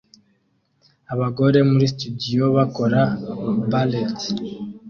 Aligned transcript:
Abagore 1.13 1.57
muri 1.69 1.85
studio 1.93 2.43
bakora 2.57 3.01
ballet 3.71 4.17